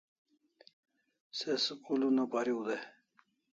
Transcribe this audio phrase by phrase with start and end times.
[1.37, 2.83] Se school una pariu day